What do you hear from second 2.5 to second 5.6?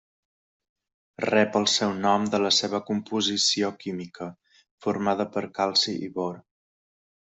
seva composició química, formada per